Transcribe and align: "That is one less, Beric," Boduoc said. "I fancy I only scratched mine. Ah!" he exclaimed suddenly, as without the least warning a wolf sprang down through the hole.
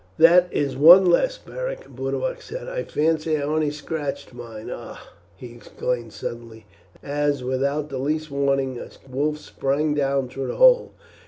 "That 0.17 0.47
is 0.49 0.75
one 0.75 1.05
less, 1.05 1.37
Beric," 1.37 1.87
Boduoc 1.87 2.41
said. 2.41 2.67
"I 2.67 2.81
fancy 2.85 3.37
I 3.37 3.43
only 3.43 3.69
scratched 3.69 4.33
mine. 4.33 4.71
Ah!" 4.73 5.11
he 5.35 5.53
exclaimed 5.53 6.11
suddenly, 6.11 6.65
as 7.03 7.43
without 7.43 7.89
the 7.89 7.99
least 7.99 8.31
warning 8.31 8.79
a 8.79 8.89
wolf 9.07 9.37
sprang 9.37 9.93
down 9.93 10.27
through 10.27 10.47
the 10.47 10.55
hole. 10.55 10.93